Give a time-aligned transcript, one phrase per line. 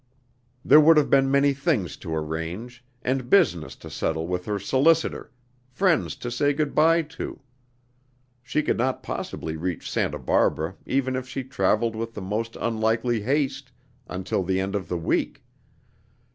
[0.65, 5.29] There would have been many things to arrange, and business to settle with her solicitor,
[5.69, 7.39] friends to say good by to.
[8.41, 13.21] She could not possibly reach Santa Barbara even if she traveled with the most unlikely
[13.21, 13.71] haste,
[14.07, 15.43] until the end of the week.